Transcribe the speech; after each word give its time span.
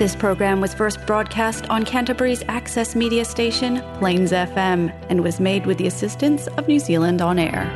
This 0.00 0.16
program 0.16 0.62
was 0.62 0.72
first 0.72 1.04
broadcast 1.04 1.68
on 1.68 1.84
Canterbury's 1.84 2.42
access 2.48 2.96
media 2.96 3.22
station, 3.22 3.82
Plains 3.98 4.32
FM, 4.32 4.90
and 5.10 5.22
was 5.22 5.38
made 5.40 5.66
with 5.66 5.76
the 5.76 5.86
assistance 5.86 6.46
of 6.56 6.66
New 6.66 6.78
Zealand 6.78 7.20
On 7.20 7.38
Air. 7.38 7.66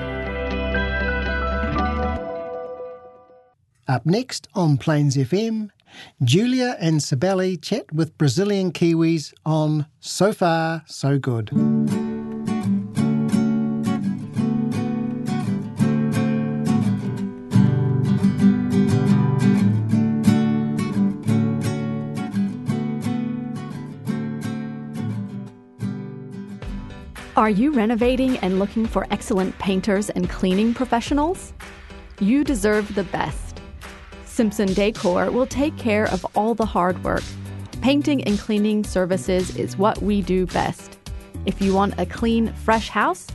Up 3.87 4.07
next 4.07 4.49
on 4.55 4.79
Plains 4.79 5.19
FM, 5.19 5.69
Julia 6.23 6.79
and 6.81 7.01
Sibeli 7.01 7.61
chat 7.61 7.93
with 7.93 8.17
Brazilian 8.17 8.73
Kiwis 8.73 9.35
on 9.45 9.85
So 10.01 10.33
Far, 10.33 10.83
So 10.87 11.19
Good. 11.19 11.51
Are 27.37 27.51
you 27.51 27.73
renovating 27.73 28.37
and 28.39 28.61
looking 28.61 28.87
for 28.87 29.09
excellent 29.11 29.59
painters 29.59 30.09
and 30.09 30.31
cleaning 30.31 30.73
professionals? 30.73 31.53
You 32.21 32.45
deserve 32.45 32.95
the 32.95 33.03
best. 33.03 33.61
Simpson 34.25 34.73
Decor 34.73 35.33
will 35.33 35.47
take 35.47 35.77
care 35.77 36.09
of 36.13 36.25
all 36.37 36.55
the 36.55 36.65
hard 36.65 37.03
work. 37.03 37.25
Painting 37.81 38.23
and 38.23 38.39
cleaning 38.39 38.85
services 38.85 39.57
is 39.57 39.77
what 39.77 40.01
we 40.01 40.23
do 40.23 40.47
best. 40.47 40.97
If 41.45 41.61
you 41.61 41.75
want 41.75 41.99
a 41.99 42.07
clean, 42.07 42.53
fresh 42.53 42.89
house, 42.89 43.27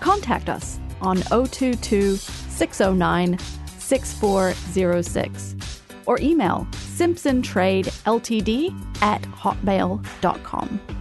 contact 0.00 0.50
us 0.50 0.78
on 1.00 1.22
022 1.22 2.16
609 2.16 3.38
6406 3.78 5.56
or 6.04 6.20
email 6.20 6.68
simpsontradeltd 6.72 9.02
at 9.02 9.22
hotmail.com. 9.22 10.95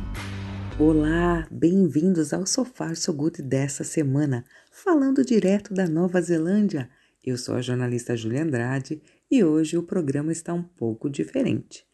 Olá, 0.78 1.48
bem-vindos 1.50 2.34
ao 2.34 2.46
Sofá 2.46 2.94
So 2.94 3.14
Good 3.14 3.42
dessa 3.42 3.86
semana, 3.86 4.44
falando 4.70 5.24
direto 5.24 5.74
da 5.74 5.88
Nova 5.88 6.22
Zelândia. 6.22 6.90
Eu 7.24 7.38
sou 7.38 7.56
a 7.56 7.62
jornalista 7.62 8.18
Julia 8.18 8.44
Andrade 8.44 9.02
e 9.32 9.42
hoje 9.42 9.78
o 9.78 9.84
programa 9.84 10.34
está 10.34 10.54
um 10.54 10.62
pouco 10.62 11.10
diferente. 11.10 11.88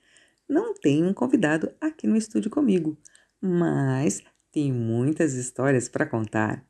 Não 0.50 0.74
tenho 0.74 1.08
um 1.08 1.14
convidado 1.14 1.72
aqui 1.80 2.08
no 2.08 2.16
estúdio 2.16 2.50
comigo, 2.50 2.98
mas 3.40 4.24
tem 4.52 4.74
muitas 4.74 5.36
histórias 5.36 5.88
para 5.88 6.08
contar. 6.08 6.66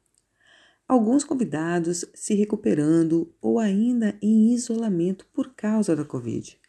Alguns 0.85 1.23
convidados 1.23 2.03
se 2.13 2.33
recuperando 2.33 3.33
ou 3.41 3.57
ainda 3.57 4.17
em 4.21 4.53
isolamento 4.53 5.25
por 5.33 5.55
causa 5.55 5.95
da 5.95 6.03
Covid. 6.03 6.59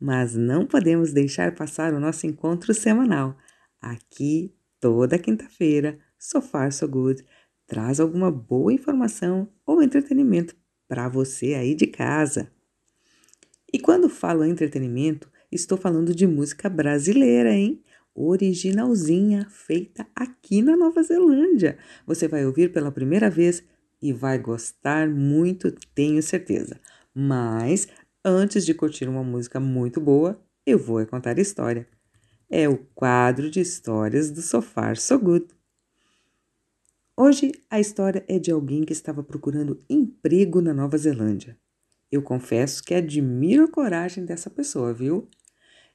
Mas 0.00 0.34
não 0.34 0.66
podemos 0.66 1.12
deixar 1.12 1.54
passar 1.54 1.94
o 1.94 2.00
nosso 2.00 2.26
encontro 2.26 2.74
semanal 2.74 3.36
aqui 3.80 4.52
toda 4.80 5.18
quinta-feira, 5.18 5.98
So 6.18 6.40
Far 6.40 6.72
So 6.72 6.88
Good 6.88 7.24
traz 7.66 8.00
alguma 8.00 8.32
boa 8.32 8.72
informação 8.72 9.48
ou 9.64 9.80
entretenimento 9.80 10.56
para 10.88 11.08
você 11.08 11.54
aí 11.54 11.72
de 11.74 11.86
casa. 11.86 12.50
E 13.72 13.78
quando 13.78 14.08
falo 14.08 14.44
entretenimento, 14.44 15.30
estou 15.52 15.78
falando 15.78 16.12
de 16.12 16.26
música 16.26 16.68
brasileira, 16.68 17.52
hein? 17.52 17.80
Originalzinha, 18.12 19.46
feita 19.48 20.04
aqui 20.16 20.60
na 20.62 20.76
Nova 20.76 21.00
Zelândia. 21.02 21.78
Você 22.04 22.26
vai 22.26 22.44
ouvir 22.44 22.72
pela 22.72 22.90
primeira 22.90 23.30
vez 23.30 23.62
e 24.02 24.12
vai 24.12 24.36
gostar 24.36 25.08
muito, 25.08 25.70
tenho 25.94 26.20
certeza. 26.20 26.80
Mas 27.14 27.86
antes 28.24 28.66
de 28.66 28.74
curtir 28.74 29.08
uma 29.08 29.22
música 29.22 29.60
muito 29.60 30.00
boa, 30.00 30.42
eu 30.66 30.76
vou 30.76 31.06
contar 31.06 31.38
a 31.38 31.40
história 31.40 31.86
é 32.50 32.68
o 32.68 32.78
quadro 32.96 33.48
de 33.48 33.60
histórias 33.60 34.28
do 34.32 34.42
Sofá 34.42 34.92
So 34.96 35.16
Good. 35.20 35.46
Hoje 37.16 37.52
a 37.70 37.78
história 37.78 38.24
é 38.26 38.40
de 38.40 38.50
alguém 38.50 38.82
que 38.82 38.92
estava 38.92 39.22
procurando 39.22 39.80
emprego 39.88 40.60
na 40.60 40.74
Nova 40.74 40.98
Zelândia. 40.98 41.56
Eu 42.10 42.22
confesso 42.22 42.82
que 42.82 42.92
admiro 42.92 43.64
a 43.64 43.68
coragem 43.68 44.24
dessa 44.24 44.50
pessoa, 44.50 44.92
viu? 44.92 45.28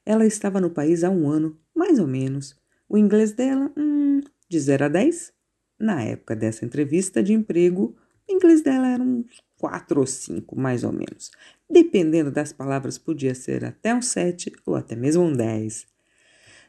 Ela 0.06 0.26
estava 0.26 0.62
no 0.62 0.70
país 0.70 1.04
há 1.04 1.10
um 1.10 1.28
ano, 1.28 1.60
mais 1.76 2.00
ou 2.00 2.08
menos. 2.08 2.56
O 2.88 2.98
inglês 2.98 3.34
dela, 3.34 3.70
hum, 3.76 4.22
de 4.48 4.58
0 4.58 4.86
a 4.86 4.88
10. 4.88 5.34
Na 5.78 6.02
época 6.04 6.38
dessa 6.38 6.64
entrevista 6.64 7.22
de 7.22 7.34
emprego, 7.34 7.98
o 8.30 8.32
inglês 8.32 8.62
dela 8.62 8.88
era 8.88 9.04
uns 9.04 9.44
4 9.58 10.00
ou 10.00 10.08
5, 10.08 10.58
mais 10.58 10.86
ou 10.86 10.94
menos. 10.94 11.32
Dependendo 11.70 12.32
das 12.32 12.54
palavras, 12.54 12.98
podia 12.98 13.36
ser 13.36 13.66
até 13.66 13.94
um 13.94 14.02
7 14.02 14.54
ou 14.66 14.76
até 14.76 14.96
mesmo 14.96 15.24
um 15.24 15.34
10. 15.34 15.95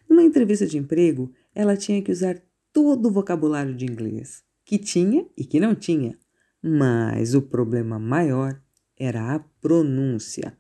Numa 0.09 0.23
entrevista 0.23 0.67
de 0.67 0.79
emprego, 0.79 1.33
ela 1.55 1.77
tinha 1.77 2.01
que 2.03 2.13
usar 2.13 2.41
todo 2.73 3.07
o 3.09 3.13
vocabulário 3.13 3.75
de 3.75 3.85
inglês, 3.85 4.45
que 4.65 4.79
tinha 4.79 5.27
e 5.37 5.45
que 5.45 5.59
não 5.59 5.75
tinha. 5.75 6.19
Mas 6.63 7.35
o 7.35 7.43
problema 7.43 7.99
maior 7.99 8.61
era 8.99 9.35
a 9.35 9.39
pronúncia. 9.39 10.57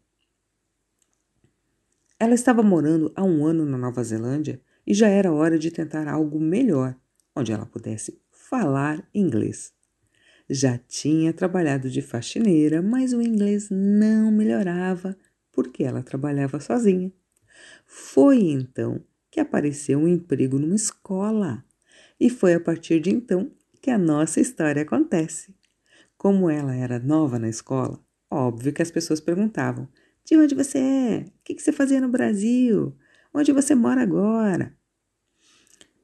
Ela 2.18 2.34
estava 2.34 2.62
morando 2.62 3.12
há 3.14 3.22
um 3.22 3.44
ano 3.44 3.66
na 3.66 3.76
Nova 3.76 4.02
Zelândia 4.02 4.60
e 4.86 4.94
já 4.94 5.08
era 5.08 5.32
hora 5.32 5.58
de 5.58 5.70
tentar 5.70 6.08
algo 6.08 6.40
melhor, 6.40 6.96
onde 7.34 7.52
ela 7.52 7.66
pudesse 7.66 8.20
falar 8.30 9.06
inglês. 9.14 9.72
Já 10.48 10.78
tinha 10.78 11.32
trabalhado 11.32 11.90
de 11.90 12.00
faxineira, 12.00 12.80
mas 12.80 13.12
o 13.12 13.20
inglês 13.20 13.68
não 13.70 14.30
melhorava 14.30 15.16
porque 15.52 15.82
ela 15.82 16.02
trabalhava 16.02 16.60
sozinha. 16.60 17.12
Foi 17.84 18.38
então 18.38 19.04
que 19.36 19.40
apareceu 19.40 19.98
um 19.98 20.08
emprego 20.08 20.58
numa 20.58 20.74
escola. 20.74 21.62
E 22.18 22.30
foi 22.30 22.54
a 22.54 22.60
partir 22.60 23.00
de 23.00 23.10
então 23.10 23.50
que 23.82 23.90
a 23.90 23.98
nossa 23.98 24.40
história 24.40 24.80
acontece. 24.80 25.54
Como 26.16 26.48
ela 26.48 26.74
era 26.74 26.98
nova 26.98 27.38
na 27.38 27.46
escola, 27.46 28.02
óbvio 28.30 28.72
que 28.72 28.80
as 28.80 28.90
pessoas 28.90 29.20
perguntavam: 29.20 29.86
De 30.24 30.38
onde 30.38 30.54
você 30.54 30.78
é? 30.78 31.24
O 31.26 31.32
que 31.44 31.58
você 31.58 31.70
fazia 31.70 32.00
no 32.00 32.08
Brasil? 32.08 32.96
Onde 33.34 33.52
você 33.52 33.74
mora 33.74 34.00
agora? 34.00 34.74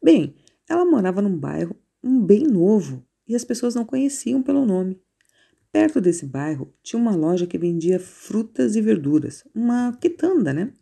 Bem, 0.04 0.36
ela 0.68 0.84
morava 0.84 1.22
num 1.22 1.34
bairro 1.34 1.74
um 2.04 2.22
bem 2.22 2.46
novo 2.46 3.02
e 3.26 3.34
as 3.34 3.46
pessoas 3.46 3.74
não 3.74 3.86
conheciam 3.86 4.42
pelo 4.42 4.66
nome. 4.66 5.00
Perto 5.72 6.02
desse 6.02 6.26
bairro 6.26 6.70
tinha 6.82 7.00
uma 7.00 7.16
loja 7.16 7.46
que 7.46 7.56
vendia 7.56 7.98
frutas 7.98 8.76
e 8.76 8.82
verduras, 8.82 9.42
uma 9.54 9.96
quitanda, 9.98 10.52
né? 10.52 10.74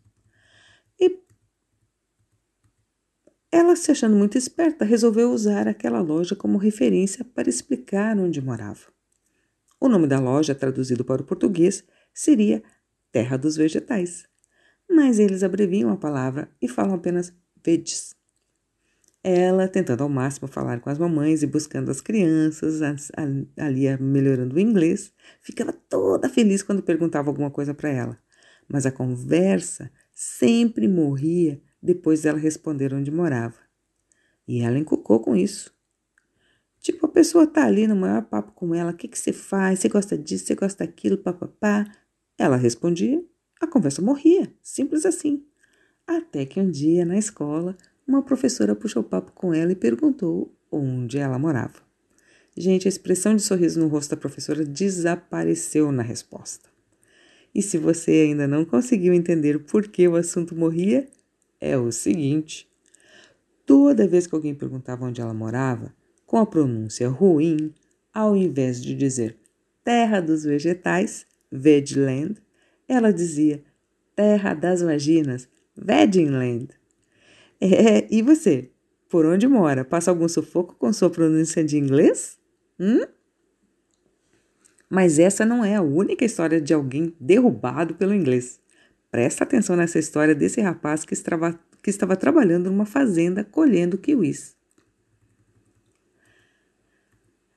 Ela, 3.52 3.74
se 3.74 3.90
achando 3.90 4.16
muito 4.16 4.38
esperta, 4.38 4.84
resolveu 4.84 5.32
usar 5.32 5.66
aquela 5.66 6.00
loja 6.00 6.36
como 6.36 6.56
referência 6.56 7.24
para 7.24 7.48
explicar 7.48 8.16
onde 8.16 8.40
morava. 8.40 8.92
O 9.80 9.88
nome 9.88 10.06
da 10.06 10.20
loja, 10.20 10.54
traduzido 10.54 11.04
para 11.04 11.22
o 11.22 11.24
português, 11.24 11.82
seria 12.14 12.62
Terra 13.10 13.36
dos 13.36 13.56
Vegetais, 13.56 14.24
mas 14.88 15.18
eles 15.18 15.42
abreviam 15.42 15.90
a 15.90 15.96
palavra 15.96 16.48
e 16.62 16.68
falam 16.68 16.94
apenas 16.94 17.32
Veges. 17.64 18.14
Ela, 19.22 19.68
tentando 19.68 20.02
ao 20.02 20.08
máximo 20.08 20.48
falar 20.48 20.80
com 20.80 20.88
as 20.88 20.98
mamães 20.98 21.42
e 21.42 21.46
buscando 21.46 21.90
as 21.90 22.00
crianças, 22.00 22.80
ali 23.58 23.96
melhorando 23.98 24.56
o 24.56 24.60
inglês, 24.60 25.12
ficava 25.42 25.72
toda 25.72 26.28
feliz 26.28 26.62
quando 26.62 26.82
perguntava 26.82 27.28
alguma 27.28 27.50
coisa 27.50 27.74
para 27.74 27.90
ela. 27.90 28.18
Mas 28.68 28.86
a 28.86 28.92
conversa 28.92 29.90
sempre 30.14 30.86
morria 30.86 31.60
depois 31.82 32.22
dela 32.22 32.38
responder 32.38 32.92
onde 32.92 33.10
morava. 33.10 33.58
E 34.46 34.60
ela 34.60 34.78
encucou 34.78 35.20
com 35.20 35.36
isso. 35.36 35.72
Tipo, 36.80 37.06
a 37.06 37.08
pessoa 37.08 37.46
tá 37.46 37.66
ali 37.66 37.86
no 37.86 37.94
maior 37.94 38.22
papo 38.22 38.52
com 38.52 38.74
ela, 38.74 38.90
o 38.90 38.96
que, 38.96 39.06
que 39.06 39.18
você 39.18 39.32
faz? 39.32 39.80
Você 39.80 39.88
gosta 39.88 40.16
disso, 40.16 40.46
você 40.46 40.54
gosta 40.54 40.84
daquilo, 40.86 41.18
papapá. 41.18 41.84
Ela 42.38 42.56
respondia, 42.56 43.22
a 43.60 43.66
conversa 43.66 44.00
morria, 44.00 44.52
simples 44.62 45.04
assim. 45.04 45.44
Até 46.06 46.46
que 46.46 46.58
um 46.58 46.70
dia, 46.70 47.04
na 47.04 47.18
escola, 47.18 47.76
uma 48.08 48.22
professora 48.22 48.74
puxou 48.74 49.04
papo 49.04 49.32
com 49.32 49.52
ela 49.52 49.72
e 49.72 49.76
perguntou 49.76 50.52
onde 50.72 51.18
ela 51.18 51.38
morava. 51.38 51.90
Gente, 52.56 52.88
a 52.88 52.88
expressão 52.88 53.36
de 53.36 53.42
sorriso 53.42 53.78
no 53.78 53.88
rosto 53.88 54.10
da 54.10 54.16
professora 54.16 54.64
desapareceu 54.64 55.92
na 55.92 56.02
resposta. 56.02 56.68
E 57.54 57.62
se 57.62 57.78
você 57.78 58.10
ainda 58.10 58.48
não 58.48 58.64
conseguiu 58.64 59.12
entender 59.12 59.60
por 59.60 59.88
que 59.88 60.08
o 60.08 60.16
assunto 60.16 60.54
morria, 60.54 61.08
é 61.60 61.76
o 61.76 61.92
seguinte: 61.92 62.68
toda 63.66 64.08
vez 64.08 64.26
que 64.26 64.34
alguém 64.34 64.54
perguntava 64.54 65.04
onde 65.04 65.20
ela 65.20 65.34
morava, 65.34 65.94
com 66.26 66.38
a 66.38 66.46
pronúncia 66.46 67.08
ruim, 67.08 67.74
ao 68.12 68.36
invés 68.36 68.82
de 68.82 68.94
dizer 68.94 69.36
terra 69.84 70.20
dos 70.20 70.44
vegetais, 70.44 71.26
Vegland, 71.50 72.40
ela 72.88 73.12
dizia 73.12 73.62
terra 74.14 74.54
das 74.54 74.80
vaginas, 74.82 75.48
Veginland. 75.76 76.68
É, 77.60 78.06
e 78.10 78.22
você? 78.22 78.70
Por 79.08 79.26
onde 79.26 79.46
mora? 79.48 79.84
Passa 79.84 80.10
algum 80.10 80.28
sufoco 80.28 80.74
com 80.76 80.92
sua 80.92 81.10
pronúncia 81.10 81.64
de 81.64 81.76
inglês? 81.76 82.38
Hum? 82.78 83.04
Mas 84.88 85.18
essa 85.18 85.44
não 85.44 85.64
é 85.64 85.76
a 85.76 85.82
única 85.82 86.24
história 86.24 86.60
de 86.60 86.72
alguém 86.74 87.14
derrubado 87.20 87.94
pelo 87.94 88.14
inglês. 88.14 88.60
Presta 89.10 89.42
atenção 89.42 89.74
nessa 89.74 89.98
história 89.98 90.34
desse 90.34 90.60
rapaz 90.60 91.04
que 91.04 91.14
estava, 91.14 91.58
que 91.82 91.90
estava 91.90 92.16
trabalhando 92.16 92.70
numa 92.70 92.86
fazenda 92.86 93.42
colhendo 93.42 93.98
kiwis. 93.98 94.54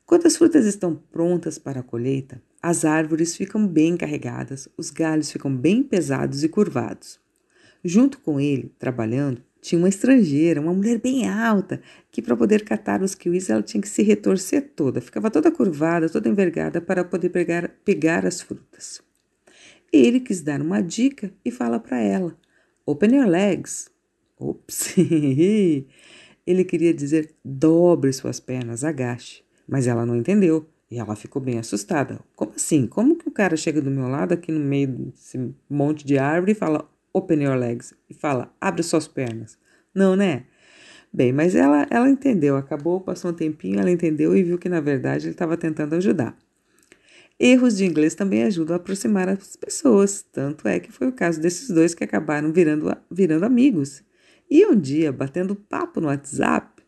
Quando 0.03 0.25
as 0.25 0.35
frutas 0.35 0.65
estão 0.65 0.95
prontas 0.95 1.59
para 1.59 1.81
a 1.81 1.83
colheita, 1.83 2.41
as 2.61 2.85
árvores 2.85 3.35
ficam 3.35 3.67
bem 3.67 3.95
carregadas, 3.95 4.67
os 4.77 4.89
galhos 4.89 5.31
ficam 5.31 5.55
bem 5.55 5.83
pesados 5.83 6.43
e 6.43 6.49
curvados. 6.49 7.19
Junto 7.83 8.19
com 8.19 8.39
ele, 8.39 8.73
trabalhando, 8.79 9.43
tinha 9.61 9.77
uma 9.77 9.89
estrangeira, 9.89 10.59
uma 10.59 10.73
mulher 10.73 10.99
bem 10.99 11.29
alta, 11.29 11.81
que 12.11 12.21
para 12.21 12.35
poder 12.35 12.63
catar 12.63 13.01
os 13.03 13.13
kiwis 13.13 13.49
ela 13.49 13.61
tinha 13.61 13.81
que 13.81 13.87
se 13.87 14.01
retorcer 14.01 14.71
toda, 14.75 14.99
ficava 15.01 15.29
toda 15.29 15.51
curvada, 15.51 16.09
toda 16.09 16.29
envergada 16.29 16.81
para 16.81 17.03
poder 17.03 17.29
pegar, 17.29 17.69
pegar 17.85 18.25
as 18.25 18.41
frutas. 18.41 19.01
Ele 19.93 20.19
quis 20.19 20.41
dar 20.41 20.59
uma 20.59 20.81
dica 20.81 21.31
e 21.45 21.51
fala 21.51 21.79
para 21.79 21.99
ela: 21.99 22.35
Open 22.83 23.15
your 23.15 23.27
legs. 23.27 23.91
Ops! 24.39 24.95
Ele 26.45 26.65
queria 26.65 26.93
dizer 26.93 27.35
dobre 27.45 28.11
suas 28.11 28.39
pernas, 28.39 28.83
agache. 28.83 29.43
Mas 29.67 29.87
ela 29.87 30.05
não 30.05 30.15
entendeu 30.17 30.67
e 30.89 30.99
ela 30.99 31.15
ficou 31.15 31.41
bem 31.41 31.59
assustada. 31.59 32.19
Como 32.35 32.51
assim? 32.55 32.87
Como 32.87 33.15
que 33.15 33.29
o 33.29 33.31
cara 33.31 33.55
chega 33.55 33.81
do 33.81 33.91
meu 33.91 34.07
lado 34.07 34.33
aqui 34.33 34.51
no 34.51 34.59
meio 34.59 34.87
desse 34.87 35.53
monte 35.69 36.05
de 36.05 36.17
árvore 36.17 36.51
e 36.51 36.55
fala 36.55 36.89
open 37.13 37.43
your 37.43 37.55
legs 37.55 37.93
e 38.09 38.13
fala 38.13 38.53
abre 38.59 38.83
suas 38.83 39.07
pernas? 39.07 39.57
Não, 39.93 40.15
né? 40.15 40.45
Bem, 41.13 41.31
mas 41.31 41.55
ela, 41.55 41.85
ela 41.91 42.09
entendeu, 42.09 42.57
acabou, 42.57 42.99
passou 42.99 43.31
um 43.31 43.33
tempinho, 43.33 43.79
ela 43.79 43.91
entendeu 43.91 44.35
e 44.35 44.43
viu 44.43 44.57
que 44.57 44.67
na 44.67 44.81
verdade 44.81 45.27
ele 45.27 45.33
estava 45.33 45.55
tentando 45.55 45.93
ajudar. 45.95 46.35
Erros 47.45 47.75
de 47.75 47.83
inglês 47.83 48.15
também 48.15 48.43
ajudam 48.43 48.73
a 48.73 48.77
aproximar 48.77 49.27
as 49.27 49.57
pessoas, 49.57 50.25
tanto 50.31 50.65
é 50.65 50.79
que 50.79 50.93
foi 50.93 51.09
o 51.09 51.11
caso 51.11 51.41
desses 51.41 51.67
dois 51.67 51.93
que 51.93 52.01
acabaram 52.01 52.53
virando, 52.53 52.95
virando 53.11 53.43
amigos. 53.43 54.01
E 54.49 54.65
um 54.65 54.79
dia, 54.79 55.11
batendo 55.11 55.53
papo 55.53 55.99
no 55.99 56.07
WhatsApp, 56.07 56.81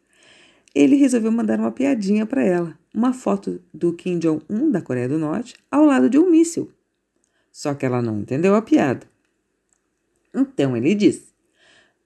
ele 0.73 0.95
resolveu 0.95 1.29
mandar 1.29 1.59
uma 1.59 1.73
piadinha 1.73 2.25
para 2.25 2.41
ela, 2.41 2.79
uma 2.93 3.11
foto 3.11 3.61
do 3.73 3.91
Kim 3.91 4.17
Jong-un 4.17 4.71
da 4.71 4.81
Coreia 4.81 5.09
do 5.09 5.19
Norte 5.19 5.55
ao 5.69 5.83
lado 5.83 6.09
de 6.09 6.17
um 6.17 6.31
míssil. 6.31 6.71
Só 7.51 7.73
que 7.73 7.85
ela 7.85 8.01
não 8.01 8.21
entendeu 8.21 8.55
a 8.55 8.61
piada. 8.61 9.05
Então 10.33 10.77
ele 10.77 10.95
disse: 10.95 11.33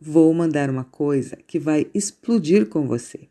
Vou 0.01 0.34
mandar 0.34 0.72
uma 0.72 0.86
coisa 0.86 1.38
que 1.46 1.60
vai 1.60 1.86
explodir 1.94 2.68
com 2.68 2.88
você. 2.88 3.30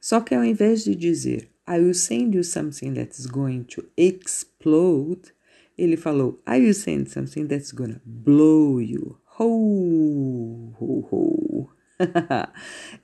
Só 0.00 0.20
que 0.20 0.32
ao 0.32 0.44
invés 0.44 0.84
de 0.84 0.94
dizer 0.94 1.50
I 1.66 1.78
will 1.78 1.94
send 1.94 2.34
you 2.34 2.44
something 2.44 2.94
that's 2.94 3.26
going 3.26 3.64
to 3.64 3.84
explode, 3.96 5.32
ele 5.76 5.96
falou 5.96 6.40
I 6.46 6.60
will 6.60 6.74
send 6.74 7.10
something 7.10 7.46
that's 7.46 7.72
gonna 7.72 8.00
blow 8.04 8.80
you. 8.80 9.18
Ho, 9.38 10.72
ho, 10.78 11.08
ho. 11.10 11.70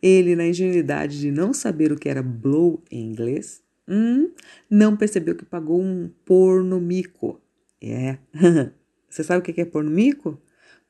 Ele, 0.03 0.37
na 0.37 0.47
ingenuidade 0.47 1.19
de 1.19 1.31
não 1.31 1.53
saber 1.53 1.93
o 1.93 1.97
que 1.97 2.09
era 2.09 2.23
blow 2.23 2.83
em 2.91 3.11
inglês, 3.11 3.63
hum, 3.89 4.31
não 4.69 4.97
percebeu 4.97 5.35
que 5.35 5.45
pagou 5.45 5.81
um 5.81 6.11
pornomico. 6.25 7.41
É. 7.83 8.19
Você 9.09 9.25
sabe 9.25 9.41
o 9.41 9.43
que 9.43 9.61
é 9.61 9.65
pornomico? 9.65 10.41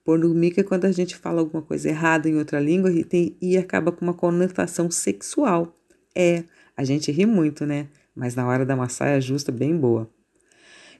Pornomico 0.05 0.61
é 0.61 0.63
quando 0.63 0.87
a 0.87 0.93
gente 0.93 1.17
fala 1.17 1.41
alguma 1.41 1.63
coisa 1.63 1.89
errada 1.89 2.29
em 2.29 2.37
outra 2.37 2.61
língua 2.61 2.91
e, 2.93 3.05
tem, 3.05 3.37
e 3.41 3.57
acaba 3.57 3.93
com 3.93 4.05
uma 4.05 4.15
conotação 4.15 4.91
sexual. 4.91 5.75
É, 6.15 6.45
a 6.81 6.85
gente 6.85 7.13
ri 7.13 7.27
muito, 7.27 7.67
né? 7.67 7.89
Mas 8.15 8.35
na 8.35 8.47
hora 8.47 8.65
da 8.65 8.75
maçaia 8.75 9.21
justa, 9.21 9.53
bem 9.53 9.77
boa. 9.77 10.11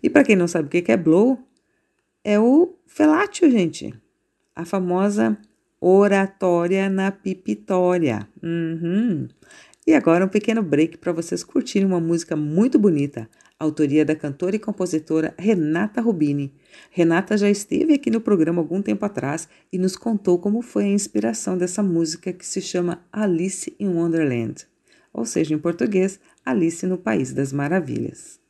E 0.03 0.11
para 0.11 0.23
quem 0.23 0.37
não 0.37 0.47
sabe 0.47 0.67
o 0.67 0.71
que 0.71 0.93
é 0.93 0.97
blow, 0.97 1.39
é 2.23 2.39
o 2.39 2.75
felátil, 2.87 3.51
gente. 3.51 3.95
A 4.55 4.67
famosa 4.67 5.39
oratória 5.81 6.91
na 6.91 7.11
pipitória. 7.11 8.29
Uhum. 8.43 9.27
E 9.87 9.95
agora 9.95 10.27
um 10.27 10.29
pequeno 10.29 10.63
break 10.63 10.99
para 10.99 11.13
vocês 11.13 11.43
curtirem 11.43 11.89
uma 11.89 11.99
música 11.99 12.37
muito 12.37 12.79
bonita, 12.79 13.27
autoria 13.59 14.05
da 14.05 14.15
cantora 14.15 14.57
e 14.57 14.59
compositora 14.59 15.35
Renata 15.39 16.03
Rubini. 16.03 16.53
Renata 16.91 17.39
já 17.39 17.49
esteve 17.49 17.95
aqui 17.95 18.11
no 18.11 18.21
programa 18.21 18.61
algum 18.61 18.83
tempo 18.83 19.07
atrás 19.07 19.49
e 19.73 19.79
nos 19.79 19.97
contou 19.97 20.39
como 20.39 20.61
foi 20.61 20.85
a 20.85 20.89
inspiração 20.89 21.57
dessa 21.57 21.83
música 21.83 22.35
que 22.35 22.47
se 22.47 22.61
chama 22.61 23.03
Alice 23.11 23.75
in 23.81 23.89
Wonderland, 23.89 24.67
ou 25.13 25.25
seja, 25.25 25.55
em 25.55 25.59
português, 25.59 26.21
Alice 26.45 26.87
no 26.87 26.99
País 26.99 27.33
das 27.33 27.53
Maravilhas. 27.53 28.41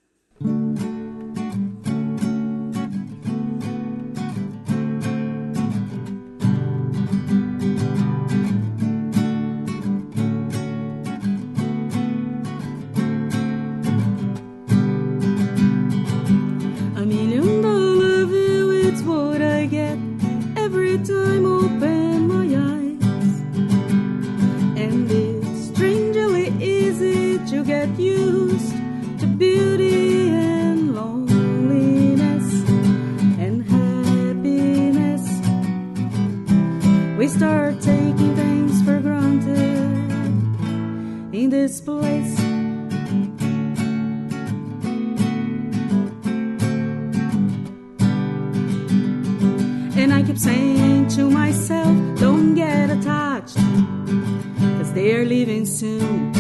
we're 55.12 55.24
leaving 55.24 55.66
soon. 55.66 56.32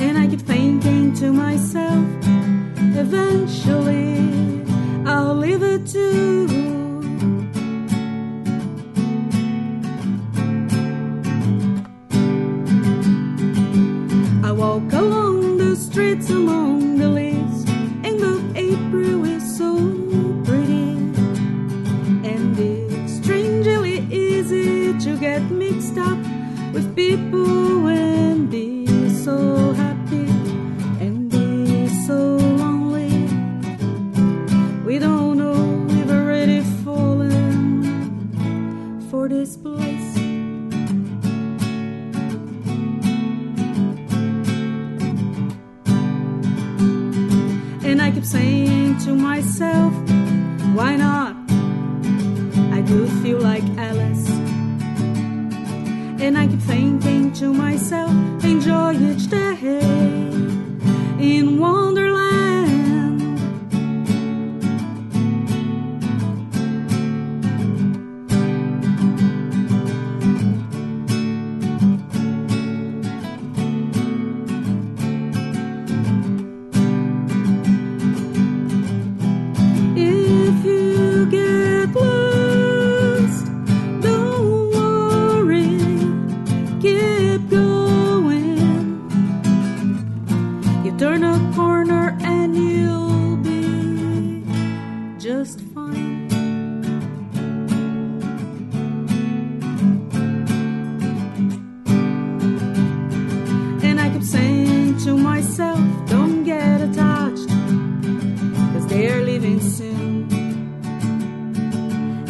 And 0.00 0.16
I 0.16 0.26
keep 0.26 0.40
thinking 0.40 1.12
to 1.16 1.30
myself, 1.30 2.06
eventually 2.96 4.16
I'll 5.04 5.34
leave 5.34 5.62
it 5.62 5.86
too. 5.86 6.49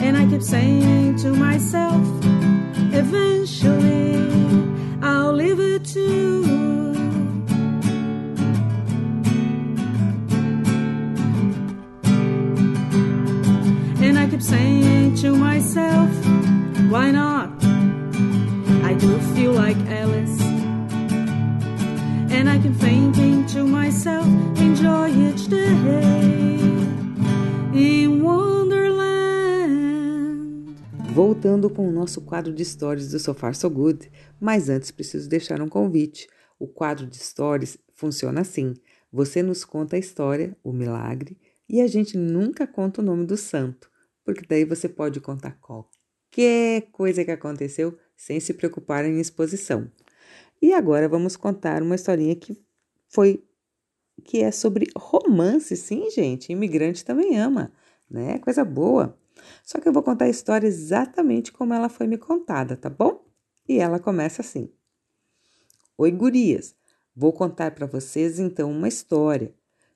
And 0.02 0.16
I 0.16 0.26
keep 0.30 0.42
saying 0.42 1.16
to 1.16 1.34
myself, 1.34 2.00
eventually 2.94 4.16
I'll 5.02 5.34
leave 5.34 5.60
it 5.60 5.84
too. 5.84 6.44
And 14.02 14.18
I 14.18 14.26
keep 14.30 14.40
saying 14.40 15.16
to 15.16 15.36
myself, 15.36 16.08
why 16.90 17.10
not? 17.10 17.29
Voltando 31.40 31.70
com 31.70 31.88
o 31.88 31.90
nosso 31.90 32.20
quadro 32.20 32.52
de 32.52 32.62
stories 32.62 33.12
do 33.12 33.18
So 33.18 33.32
Far 33.32 33.54
So 33.54 33.70
Good, 33.70 34.12
mas 34.38 34.68
antes 34.68 34.90
preciso 34.90 35.26
deixar 35.26 35.62
um 35.62 35.70
convite. 35.70 36.28
O 36.58 36.68
quadro 36.68 37.06
de 37.06 37.16
stories 37.16 37.78
funciona 37.94 38.42
assim: 38.42 38.74
você 39.10 39.42
nos 39.42 39.64
conta 39.64 39.96
a 39.96 39.98
história, 39.98 40.54
o 40.62 40.70
milagre, 40.70 41.38
e 41.66 41.80
a 41.80 41.86
gente 41.86 42.14
nunca 42.14 42.66
conta 42.66 43.00
o 43.00 43.04
nome 43.04 43.24
do 43.24 43.38
santo, 43.38 43.90
porque 44.22 44.44
daí 44.46 44.66
você 44.66 44.86
pode 44.86 45.18
contar 45.18 45.52
qualquer 45.62 46.90
coisa 46.92 47.24
que 47.24 47.30
aconteceu 47.30 47.98
sem 48.14 48.38
se 48.38 48.52
preocupar 48.52 49.06
em 49.06 49.18
exposição. 49.18 49.90
E 50.60 50.74
agora 50.74 51.08
vamos 51.08 51.36
contar 51.36 51.82
uma 51.82 51.94
historinha 51.94 52.36
que 52.36 52.54
foi 53.08 53.42
que 54.26 54.42
é 54.42 54.50
sobre 54.50 54.88
romance, 54.94 55.74
sim, 55.74 56.10
gente. 56.10 56.52
Imigrante 56.52 57.02
também 57.02 57.38
ama, 57.38 57.72
né? 58.10 58.38
Coisa 58.40 58.62
boa. 58.62 59.18
Só 59.62 59.80
que 59.80 59.88
eu 59.88 59.92
vou 59.92 60.02
contar 60.02 60.26
a 60.26 60.30
história 60.30 60.66
exatamente 60.66 61.52
como 61.52 61.74
ela 61.74 61.88
foi 61.88 62.06
me 62.06 62.18
contada, 62.18 62.76
tá 62.76 62.90
bom? 62.90 63.24
E 63.68 63.78
ela 63.78 63.98
começa 63.98 64.42
assim: 64.42 64.70
Oi, 65.96 66.10
gurias. 66.10 66.74
Vou 67.14 67.32
contar 67.32 67.72
para 67.72 67.86
vocês 67.86 68.38
então 68.38 68.70
uma 68.70 68.88
história. 68.88 69.54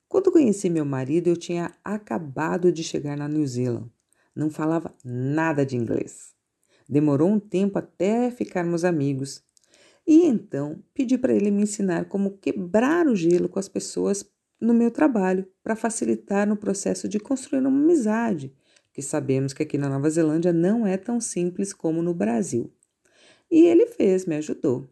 Quando 0.08 0.30
conheci 0.30 0.68
meu 0.68 0.84
marido, 0.84 1.28
eu 1.28 1.36
tinha 1.36 1.72
acabado 1.82 2.70
de 2.70 2.84
chegar 2.84 3.16
na 3.16 3.26
New 3.26 3.46
Zealand. 3.46 3.90
Não 4.34 4.50
falava 4.50 4.94
nada 5.04 5.64
de 5.64 5.76
inglês. 5.76 6.34
Demorou 6.88 7.30
um 7.30 7.40
tempo 7.40 7.78
até 7.78 8.30
ficarmos 8.30 8.84
amigos. 8.84 9.42
E 10.06 10.26
então 10.26 10.82
pedi 10.92 11.16
para 11.16 11.32
ele 11.32 11.50
me 11.50 11.62
ensinar 11.62 12.04
como 12.06 12.36
quebrar 12.38 13.06
o 13.06 13.16
gelo 13.16 13.48
com 13.48 13.58
as 13.58 13.68
pessoas 13.68 14.24
no 14.60 14.74
meu 14.74 14.90
trabalho, 14.90 15.46
para 15.62 15.76
facilitar 15.76 16.46
no 16.46 16.56
processo 16.56 17.08
de 17.08 17.18
construir 17.18 17.60
uma 17.60 17.68
amizade, 17.68 18.54
que 18.94 19.02
sabemos 19.02 19.52
que 19.52 19.64
aqui 19.64 19.76
na 19.76 19.88
Nova 19.88 20.08
Zelândia 20.08 20.52
não 20.52 20.86
é 20.86 20.96
tão 20.96 21.20
simples 21.20 21.72
como 21.72 22.00
no 22.00 22.14
Brasil. 22.14 22.72
E 23.50 23.66
ele 23.66 23.86
fez, 23.86 24.24
me 24.24 24.36
ajudou. 24.36 24.88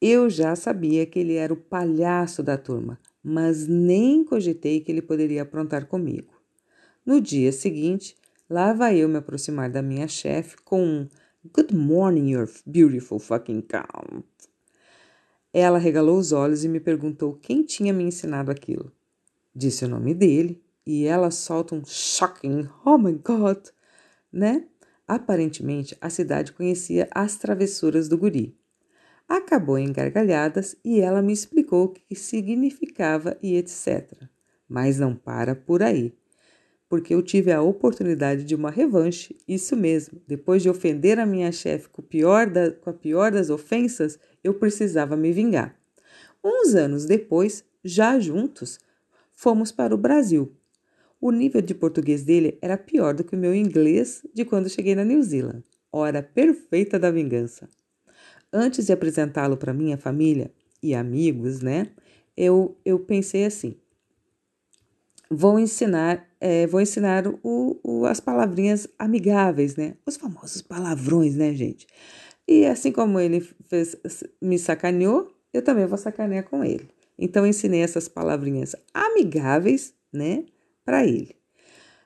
Eu 0.00 0.28
já 0.28 0.54
sabia 0.54 1.06
que 1.06 1.18
ele 1.18 1.34
era 1.34 1.52
o 1.52 1.56
palhaço 1.56 2.42
da 2.42 2.58
turma, 2.58 3.00
mas 3.24 3.66
nem 3.66 4.22
cogitei 4.22 4.80
que 4.80 4.92
ele 4.92 5.00
poderia 5.00 5.40
aprontar 5.40 5.86
comigo. 5.86 6.34
No 7.04 7.18
dia 7.18 7.50
seguinte, 7.50 8.14
lá 8.48 8.74
vai 8.74 8.98
eu 8.98 9.08
me 9.08 9.16
aproximar 9.16 9.70
da 9.70 9.80
minha 9.80 10.06
chefe 10.06 10.56
com 10.62 10.84
um 10.84 11.08
Good 11.54 11.74
morning, 11.74 12.32
your 12.32 12.50
beautiful 12.66 13.18
fucking 13.18 13.62
cow. 13.62 14.22
Ela 15.50 15.78
regalou 15.78 16.18
os 16.18 16.32
olhos 16.32 16.64
e 16.64 16.68
me 16.68 16.80
perguntou 16.80 17.34
quem 17.34 17.62
tinha 17.62 17.92
me 17.92 18.04
ensinado 18.04 18.50
aquilo. 18.50 18.92
Disse 19.54 19.84
o 19.86 19.88
nome 19.88 20.12
dele 20.12 20.65
e 20.86 21.06
ela 21.06 21.30
solta 21.30 21.74
um 21.74 21.84
shocking 21.84 22.68
Oh 22.84 22.96
my 22.96 23.12
God, 23.12 23.58
né? 24.32 24.66
Aparentemente, 25.06 25.96
a 26.00 26.08
cidade 26.08 26.52
conhecia 26.52 27.08
as 27.10 27.36
travessuras 27.36 28.08
do 28.08 28.16
guri. 28.16 28.56
Acabou 29.28 29.78
em 29.78 29.92
gargalhadas 29.92 30.76
e 30.84 31.00
ela 31.00 31.20
me 31.20 31.32
explicou 31.32 31.84
o 31.84 31.88
que 31.88 32.14
significava 32.14 33.36
e 33.42 33.56
etc. 33.56 34.12
Mas 34.68 34.98
não 34.98 35.14
para 35.14 35.54
por 35.54 35.82
aí 35.82 36.16
porque 36.88 37.14
eu 37.14 37.22
tive 37.22 37.52
a 37.52 37.62
oportunidade 37.62 38.44
de 38.44 38.54
uma 38.54 38.70
revanche, 38.70 39.36
isso 39.46 39.76
mesmo. 39.76 40.20
Depois 40.26 40.62
de 40.62 40.70
ofender 40.70 41.18
a 41.18 41.26
minha 41.26 41.50
chefe 41.50 41.88
com, 41.88 42.02
com 42.02 42.90
a 42.90 42.92
pior 42.92 43.30
das 43.30 43.50
ofensas, 43.50 44.18
eu 44.42 44.54
precisava 44.54 45.16
me 45.16 45.32
vingar. 45.32 45.76
Uns 46.44 46.74
anos 46.74 47.04
depois, 47.04 47.64
já 47.84 48.18
juntos, 48.20 48.78
fomos 49.32 49.72
para 49.72 49.94
o 49.94 49.98
Brasil. 49.98 50.54
O 51.20 51.30
nível 51.30 51.62
de 51.62 51.74
português 51.74 52.22
dele 52.22 52.58
era 52.60 52.76
pior 52.76 53.14
do 53.14 53.24
que 53.24 53.34
o 53.34 53.38
meu 53.38 53.54
inglês 53.54 54.22
de 54.34 54.44
quando 54.44 54.68
cheguei 54.68 54.94
na 54.94 55.04
New 55.04 55.22
Zealand. 55.22 55.64
Hora 55.90 56.22
perfeita 56.22 56.98
da 56.98 57.10
vingança. 57.10 57.68
Antes 58.52 58.86
de 58.86 58.92
apresentá-lo 58.92 59.56
para 59.56 59.72
minha 59.72 59.96
família 59.96 60.50
e 60.82 60.94
amigos, 60.94 61.60
né? 61.60 61.88
Eu, 62.36 62.76
eu 62.84 62.98
pensei 62.98 63.46
assim: 63.46 63.76
vou 65.30 65.58
ensinar, 65.58 66.28
é, 66.40 66.66
vou 66.66 66.80
ensinar 66.80 67.26
o, 67.42 67.80
o, 67.82 68.04
as 68.06 68.20
palavrinhas 68.20 68.86
amigáveis, 68.98 69.76
né? 69.76 69.94
Os 70.04 70.16
famosos 70.16 70.62
palavrões, 70.62 71.34
né, 71.34 71.54
gente? 71.54 71.86
E 72.46 72.66
assim 72.66 72.92
como 72.92 73.18
ele 73.18 73.40
fez, 73.68 73.96
me 74.40 74.58
sacaneou, 74.58 75.34
eu 75.52 75.62
também 75.62 75.86
vou 75.86 75.98
sacanear 75.98 76.44
com 76.44 76.62
ele. 76.62 76.88
Então, 77.18 77.46
ensinei 77.46 77.80
essas 77.80 78.08
palavrinhas 78.08 78.76
amigáveis, 78.92 79.94
né, 80.12 80.44
para 80.86 81.04
ele. 81.04 81.36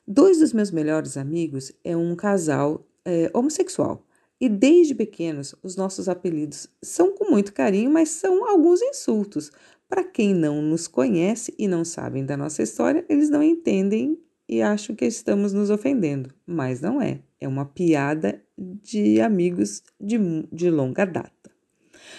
Dois 0.04 0.38
dos 0.38 0.52
meus 0.52 0.72
melhores 0.72 1.16
amigos 1.16 1.70
é 1.84 1.96
um 1.96 2.16
casal 2.16 2.84
é, 3.04 3.30
homossexual. 3.32 4.04
E 4.40 4.48
desde 4.48 4.94
pequenos, 4.94 5.54
os 5.62 5.76
nossos 5.76 6.08
apelidos 6.08 6.66
são 6.82 7.14
com 7.14 7.30
muito 7.30 7.52
carinho, 7.52 7.90
mas 7.90 8.08
são 8.08 8.48
alguns 8.48 8.80
insultos, 8.80 9.52
para 9.86 10.02
quem 10.02 10.34
não 10.34 10.62
nos 10.62 10.88
conhece 10.88 11.54
e 11.58 11.68
não 11.68 11.84
sabem 11.84 12.24
da 12.24 12.36
nossa 12.36 12.62
história, 12.62 13.04
eles 13.08 13.28
não 13.28 13.42
entendem 13.42 14.18
e 14.48 14.62
acham 14.62 14.96
que 14.96 15.04
estamos 15.04 15.52
nos 15.52 15.68
ofendendo, 15.68 16.32
mas 16.46 16.80
não 16.80 17.02
é. 17.02 17.20
É 17.38 17.46
uma 17.46 17.66
piada 17.66 18.42
de 18.56 19.20
amigos 19.20 19.82
de, 20.00 20.18
de 20.50 20.70
longa 20.70 21.04
data. 21.04 21.50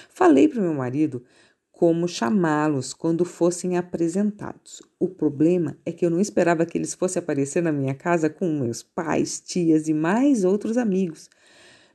Falei 0.10 0.48
para 0.48 0.60
o 0.60 0.64
meu 0.64 0.74
marido 0.74 1.24
como 1.82 2.08
chamá-los 2.08 2.94
quando 2.94 3.26
fossem 3.26 3.76
apresentados. 3.76 4.84
O 5.00 5.10
problema 5.10 5.76
é 5.84 5.92
que 5.92 6.06
eu 6.06 6.12
não 6.12 6.20
esperava 6.20 6.64
que 6.64 6.78
eles 6.78 6.94
fossem 6.94 7.20
aparecer 7.20 7.64
na 7.64 7.72
minha 7.72 7.96
casa 7.96 8.30
com 8.30 8.48
meus 8.54 8.84
pais, 8.84 9.42
tias 9.42 9.88
e 9.88 9.94
mais 9.96 10.44
outros 10.44 10.78
amigos. 10.78 11.28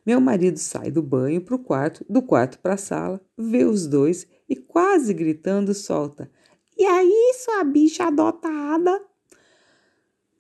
Meu 0.05 0.21
marido 0.21 0.59
sai 0.59 0.91
do 0.91 1.01
banho 1.01 1.41
para 1.41 1.55
o 1.55 1.59
quarto, 1.61 2.05
do 2.09 2.21
quarto 2.21 2.59
para 2.59 2.75
a 2.75 2.77
sala, 2.77 3.21
vê 3.39 3.65
os 3.65 3.87
dois 3.87 4.27
e, 4.49 4.57
quase 4.57 5.15
gritando, 5.15 5.73
solta: 5.73 6.29
E 6.77 6.85
aí, 6.85 7.35
sua 7.37 7.63
bicha 7.63 8.09
adotada? 8.09 9.01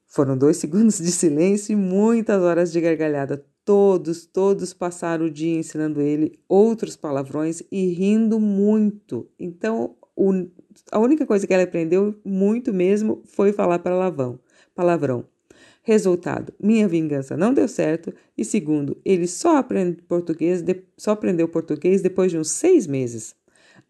Foram 0.08 0.36
dois 0.36 0.56
segundos 0.58 0.98
de 0.98 1.12
silêncio 1.12 1.72
e 1.72 1.76
muitas 1.76 2.42
horas 2.42 2.72
de 2.72 2.80
gargalhada. 2.80 3.46
Todos, 3.66 4.24
todos 4.26 4.72
passaram 4.72 5.26
o 5.26 5.30
dia 5.30 5.58
ensinando 5.58 6.00
ele 6.00 6.38
outros 6.48 6.94
palavrões 6.96 7.64
e 7.68 7.88
rindo 7.88 8.38
muito. 8.38 9.28
Então, 9.36 9.96
o, 10.14 10.46
a 10.92 11.00
única 11.00 11.26
coisa 11.26 11.48
que 11.48 11.52
ela 11.52 11.64
aprendeu 11.64 12.14
muito 12.24 12.72
mesmo 12.72 13.22
foi 13.24 13.52
falar 13.52 13.80
palavrão. 13.80 14.38
palavrão. 14.72 15.26
Resultado: 15.82 16.52
minha 16.62 16.86
vingança 16.86 17.36
não 17.36 17.52
deu 17.52 17.66
certo. 17.66 18.14
E 18.38 18.44
segundo, 18.44 18.96
ele 19.04 19.26
só, 19.26 19.56
aprende 19.56 20.00
português 20.02 20.62
de, 20.62 20.84
só 20.96 21.10
aprendeu 21.10 21.48
português 21.48 22.00
depois 22.00 22.30
de 22.30 22.38
uns 22.38 22.52
seis 22.52 22.86
meses. 22.86 23.34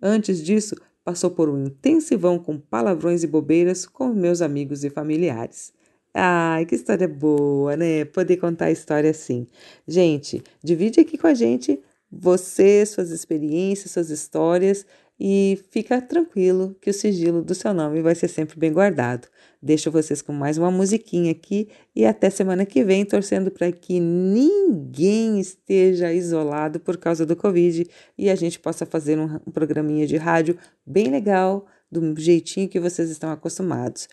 Antes 0.01 0.43
disso, 0.43 0.75
passou 1.05 1.31
por 1.31 1.51
um 1.51 1.67
intensivão 1.67 2.39
com 2.39 2.59
palavrões 2.59 3.23
e 3.23 3.27
bobeiras 3.27 3.85
com 3.85 4.09
meus 4.15 4.41
amigos 4.41 4.85
e 4.85 4.89
familiares. 4.89 5.76
Ai, 6.19 6.65
que 6.65 6.75
história 6.75 7.07
boa, 7.07 7.77
né? 7.77 8.07
Poder 8.07 8.39
contar 8.39 8.67
a 8.67 8.71
história 8.71 9.11
assim. 9.11 9.47
Gente, 9.87 10.43
divide 10.65 10.99
aqui 10.99 11.19
com 11.19 11.27
a 11.27 11.35
gente 11.35 11.79
você, 12.11 12.87
suas 12.87 13.11
experiências, 13.11 13.91
suas 13.91 14.09
histórias 14.09 14.87
e 15.21 15.63
fica 15.71 16.01
tranquilo 16.01 16.75
que 16.81 16.89
o 16.89 16.95
sigilo 16.95 17.43
do 17.43 17.55
seu 17.55 17.75
nome 17.75 18.01
vai 18.01 18.15
ser 18.15 18.29
sempre 18.29 18.59
bem 18.59 18.73
guardado. 18.73 19.29
Deixo 19.61 19.91
vocês 19.91 20.23
com 20.23 20.33
mais 20.33 20.57
uma 20.57 20.71
musiquinha 20.71 21.33
aqui 21.33 21.69
e 21.95 22.07
até 22.07 22.31
semana 22.31 22.65
que 22.65 22.83
vem, 22.83 23.05
torcendo 23.05 23.51
para 23.51 23.71
que 23.71 24.01
ninguém 24.01 25.39
esteja 25.39 26.11
isolado 26.15 26.81
por 26.81 26.97
causa 26.97 27.27
do 27.27 27.37
Covid 27.37 27.87
e 28.17 28.31
a 28.31 28.35
gente 28.35 28.59
possa 28.59 28.87
fazer 28.87 29.19
um, 29.19 29.39
um 29.47 29.51
programinha 29.51 30.07
de 30.07 30.17
rádio 30.17 30.57
bem 30.87 31.11
legal, 31.11 31.67
do 31.93 32.19
jeitinho 32.19 32.71
que 32.71 32.81
vocês 32.81 33.11
estão 33.11 33.31
acostumados. 33.31 34.09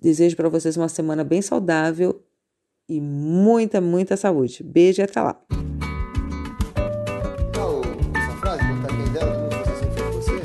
Desejo 0.00 0.34
para 0.34 0.48
vocês 0.48 0.76
uma 0.76 0.88
semana 0.88 1.22
bem 1.22 1.40
saudável 1.40 2.20
e 2.88 3.00
muita, 3.00 3.80
muita 3.80 4.16
saúde. 4.16 4.64
Beijo 4.64 5.00
e 5.00 5.04
até 5.04 5.22
lá. 5.22 5.40
Essa 8.16 8.36
frase 8.40 8.64
não 8.64 8.82
você? 10.12 10.42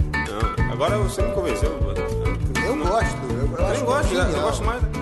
Agora 0.71 0.99
você 0.99 1.21
me 1.23 1.33
convenceu. 1.33 1.71
Eu, 1.71 2.63
eu 2.63 2.75
não... 2.75 2.85
gosto, 2.85 3.17
eu, 3.29 3.37
eu, 3.37 3.45
eu 3.45 3.85
gosto, 3.85 4.13
eu 4.13 4.41
gosto 4.41 4.63
mais. 4.63 4.83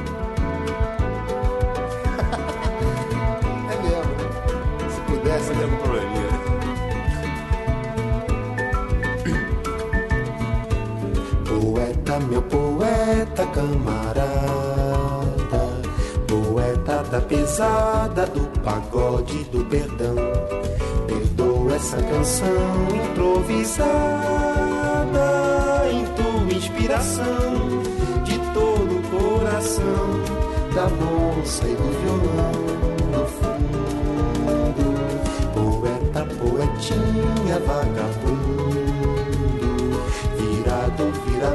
é 3.69 3.75
mesmo. 3.83 4.15
Se 4.89 5.01
pudesse. 5.01 5.50
Não 5.50 5.55
tem 5.55 5.63
algum 5.63 5.75
né? 5.75 5.81
probleminha. 5.83 6.21
Né? 6.21 6.39
Poeta, 11.47 12.19
meu 12.21 12.41
poeta, 12.43 13.45
cama 13.47 14.10
da 17.11 17.19
pesada 17.19 18.25
do 18.27 18.47
pagode 18.61 19.43
do 19.45 19.65
perdão. 19.65 20.15
Perdoa 21.05 21.75
essa 21.75 21.97
canção 21.97 22.87
improvisada 23.11 23.91
em 25.91 26.05
tua 26.15 26.53
inspiração 26.55 27.83
de 28.23 28.39
todo 28.53 28.95
o 28.95 29.01
coração 29.09 30.07
da 30.73 30.87
moça 30.87 31.67
e 31.67 31.75
do 31.75 31.91
violão 31.99 32.53
no 33.11 33.25
fundo. 33.27 34.85
Poeta, 35.53 36.25
poetinha, 36.35 37.59
vagabundo, 37.59 38.79
virado, 40.37 41.11
vira 41.25 41.51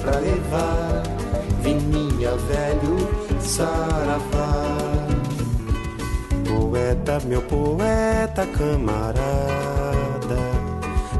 pra 0.00 0.18
levar. 0.18 1.02
Vininha, 1.62 2.36
velho, 2.36 2.96
saravá. 3.40 4.80
Poeta, 6.46 7.20
meu 7.26 7.42
poeta 7.42 8.46
camarada, 8.46 9.20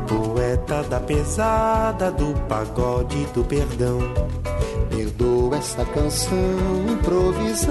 poeta 0.08 0.82
da 0.84 1.00
pesada 1.00 2.10
do 2.10 2.34
pagode 2.48 3.26
do 3.34 3.44
perdão. 3.44 3.98
Perdoa 4.88 5.56
essa 5.58 5.84
canção 5.84 6.38
improvisada 6.88 7.70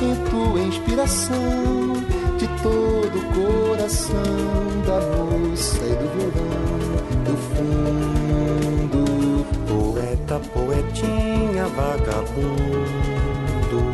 em 0.00 0.14
tua 0.30 0.60
inspiração 0.60 1.92
de 2.38 2.48
todo 2.62 3.18
o 3.18 3.68
coração 3.68 4.14
da 4.86 5.00
moça 5.16 5.78
e 5.84 5.94
do 5.96 6.08
violão 6.16 6.81
vagabundo. 12.32 13.92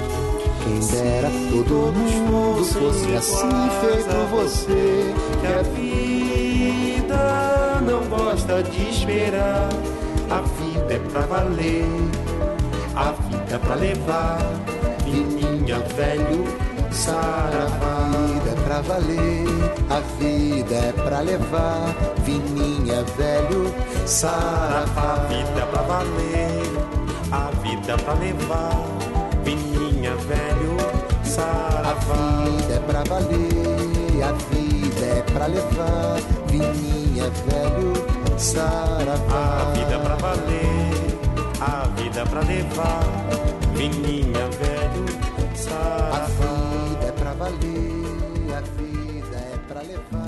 Quem 0.62 0.80
dera 0.80 1.30
todo 1.50 1.92
mundo 1.92 2.64
fosse 2.64 3.14
assim 3.14 3.70
feito 3.80 4.14
você. 4.30 5.14
Que 5.40 5.46
a 5.46 5.62
vida 5.62 7.20
não 7.82 8.04
gosta 8.08 8.62
de 8.62 8.90
esperar. 8.90 9.68
A 10.30 10.42
vida 10.42 10.94
é 10.94 10.98
pra 11.10 11.22
valer, 11.22 11.86
a 12.94 13.12
vida 13.12 13.54
é 13.54 13.58
pra 13.58 13.74
levar. 13.76 14.38
Menina, 15.06 15.78
velho, 15.96 16.44
saravá. 16.92 18.10
A 18.10 18.26
vida 18.26 18.50
é 18.50 18.54
pra 18.64 18.80
valer, 18.82 19.46
a 19.88 20.00
vida 20.20 20.74
é 20.74 20.92
pra 20.92 21.20
levar. 21.20 21.94
Vininha, 22.24 23.02
velho, 23.16 23.74
saravá. 24.04 25.14
A 25.14 25.26
vida 25.28 25.60
é 25.60 25.66
pra 25.66 25.82
valer, 25.82 26.77
a 27.30 27.50
vida 27.62 27.96
pra 27.98 28.14
levar. 28.14 28.84
Vininha, 29.44 30.14
velho, 30.16 30.76
saravá. 31.24 31.94
A 32.14 32.44
vida 32.44 32.74
é 32.74 32.80
pra 32.80 33.04
valer, 33.04 34.22
a 34.22 34.32
vida 34.32 35.06
é 35.06 35.22
pra 35.32 35.46
levar. 35.46 36.20
Vininha, 36.46 37.30
velho, 37.46 37.92
saravá. 38.38 39.62
A 39.62 39.72
vida 39.72 39.94
é 39.94 39.98
pra 39.98 40.16
valer, 40.16 41.18
a 41.60 41.88
vida 42.00 42.20
é 42.20 42.24
pra 42.24 42.40
levar. 42.40 43.04
Vininha, 43.74 44.48
velho, 44.58 45.06
saravá. 45.54 46.16
A 46.16 46.26
vida 46.26 47.06
é 47.06 47.12
pra 47.12 47.32
valer, 47.34 48.56
a 48.56 48.60
vida 48.60 49.36
é 49.36 49.58
pra 49.68 49.82
levar. 49.82 50.27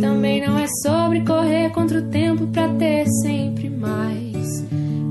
Também 0.00 0.46
não 0.46 0.56
é 0.56 0.66
sobre 0.82 1.24
correr 1.24 1.70
contra 1.70 1.98
o 1.98 2.08
tempo 2.08 2.46
pra 2.48 2.68
ter 2.74 3.06
sempre 3.22 3.68
mais. 3.68 4.64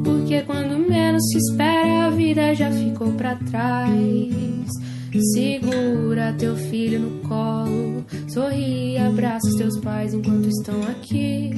Porque 0.04 0.41
quando 0.43 0.80
menos 0.80 1.21
se 1.30 1.38
espera, 1.38 2.06
a 2.06 2.10
vida 2.10 2.56
já 2.56 2.71
ficou 2.71 3.12
pra 3.12 3.36
trás. 3.36 4.69
Segura 5.34 6.36
teu 6.38 6.56
filho 6.56 7.00
no 7.00 7.28
colo, 7.28 8.06
sorri 8.28 8.93
e 8.93 8.97
abraça 8.97 9.47
os 9.47 9.56
teus 9.56 9.80
pais 9.80 10.13
enquanto 10.13 10.47
estão 10.47 10.82
aqui. 10.84 11.52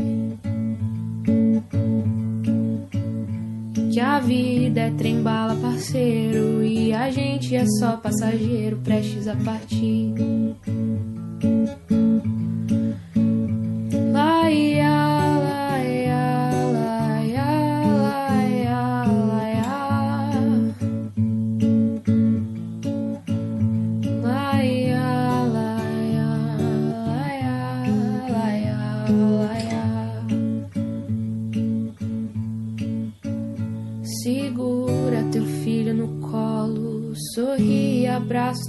Que 3.91 3.99
a 3.99 4.19
vida 4.19 4.81
é 4.81 4.91
trem-bala, 4.91 5.55
parceiro, 5.55 6.63
e 6.63 6.93
a 6.93 7.11
gente 7.11 7.55
é 7.55 7.65
só 7.79 7.97
passageiro 7.97 8.77
prestes 8.77 9.27
a 9.27 9.35
partir. 9.35 10.13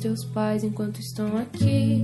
Teus 0.01 0.25
pais 0.27 0.65
enquanto 0.65 0.99
estão 0.99 1.37
aqui. 1.37 2.03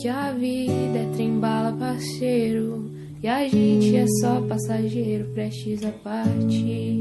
Que 0.00 0.08
a 0.08 0.32
vida 0.32 0.98
é 0.98 1.10
trem-bala, 1.14 1.76
parceiro, 1.76 2.90
e 3.22 3.28
a 3.28 3.46
gente 3.46 3.94
é 3.96 4.06
só 4.20 4.40
passageiro 4.42 5.26
prestes 5.32 5.84
a 5.84 5.92
partir. 5.92 6.99